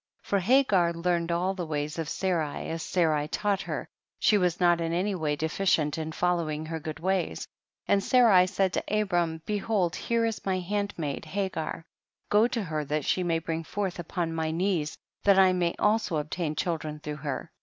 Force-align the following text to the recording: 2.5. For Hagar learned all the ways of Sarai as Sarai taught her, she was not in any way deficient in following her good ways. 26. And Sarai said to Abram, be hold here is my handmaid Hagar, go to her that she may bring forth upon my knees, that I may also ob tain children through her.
2.5. 0.23 0.27
For 0.29 0.39
Hagar 0.39 0.93
learned 0.95 1.31
all 1.31 1.53
the 1.53 1.63
ways 1.67 1.99
of 1.99 2.09
Sarai 2.09 2.69
as 2.69 2.81
Sarai 2.81 3.27
taught 3.27 3.61
her, 3.61 3.87
she 4.17 4.35
was 4.35 4.59
not 4.59 4.81
in 4.81 4.93
any 4.93 5.13
way 5.13 5.35
deficient 5.35 5.95
in 5.95 6.11
following 6.11 6.65
her 6.65 6.79
good 6.79 6.99
ways. 6.99 7.47
26. 7.85 7.85
And 7.89 8.03
Sarai 8.03 8.47
said 8.47 8.73
to 8.73 8.83
Abram, 8.99 9.43
be 9.45 9.59
hold 9.59 9.95
here 9.95 10.25
is 10.25 10.43
my 10.43 10.57
handmaid 10.57 11.25
Hagar, 11.25 11.85
go 12.29 12.47
to 12.47 12.63
her 12.63 12.83
that 12.85 13.05
she 13.05 13.21
may 13.21 13.37
bring 13.37 13.63
forth 13.63 13.99
upon 13.99 14.33
my 14.33 14.49
knees, 14.49 14.97
that 15.23 15.37
I 15.37 15.53
may 15.53 15.75
also 15.77 16.17
ob 16.17 16.31
tain 16.31 16.55
children 16.55 16.97
through 16.99 17.17
her. 17.17 17.51